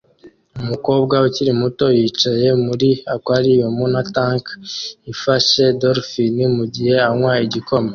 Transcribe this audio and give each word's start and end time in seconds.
Umukobwa 0.61 1.15
ukiri 1.27 1.51
muto 1.61 1.85
yicaye 1.97 2.49
muri 2.65 2.89
aquarium 3.15 3.77
na 3.93 4.01
tank 4.13 4.45
ifashe 5.13 5.63
dolphine 5.81 6.43
mugihe 6.57 6.93
anywa 7.09 7.33
igikombe 7.45 7.89